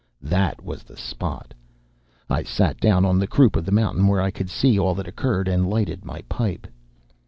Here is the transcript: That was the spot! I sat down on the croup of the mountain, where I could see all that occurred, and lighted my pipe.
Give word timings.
That 0.23 0.63
was 0.65 0.81
the 0.81 0.97
spot! 0.97 1.53
I 2.27 2.41
sat 2.41 2.79
down 2.79 3.05
on 3.05 3.19
the 3.19 3.27
croup 3.27 3.55
of 3.55 3.65
the 3.67 3.71
mountain, 3.71 4.07
where 4.07 4.19
I 4.19 4.31
could 4.31 4.49
see 4.49 4.79
all 4.79 4.95
that 4.95 5.07
occurred, 5.07 5.47
and 5.47 5.69
lighted 5.69 6.03
my 6.03 6.23
pipe. 6.27 6.65